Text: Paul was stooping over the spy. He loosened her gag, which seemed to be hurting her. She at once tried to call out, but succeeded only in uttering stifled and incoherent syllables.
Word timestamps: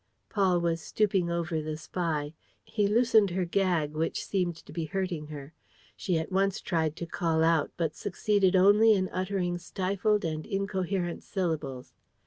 Paul 0.29 0.61
was 0.61 0.81
stooping 0.81 1.29
over 1.29 1.61
the 1.61 1.77
spy. 1.77 2.33
He 2.63 2.87
loosened 2.87 3.29
her 3.29 3.45
gag, 3.45 3.91
which 3.93 4.25
seemed 4.25 4.55
to 4.55 4.73
be 4.73 4.85
hurting 4.85 5.27
her. 5.27 5.53
She 5.95 6.17
at 6.17 6.31
once 6.31 6.59
tried 6.59 6.95
to 6.95 7.05
call 7.05 7.43
out, 7.43 7.69
but 7.77 7.95
succeeded 7.95 8.55
only 8.55 8.95
in 8.95 9.09
uttering 9.09 9.59
stifled 9.59 10.25
and 10.25 10.43
incoherent 10.43 11.21
syllables. 11.21 11.93